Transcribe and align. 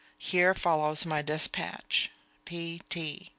Here 0.17 0.55
follows 0.55 1.05
my 1.05 1.21
despatch. 1.21 2.09
P. 2.45 2.81
T. 2.89 3.29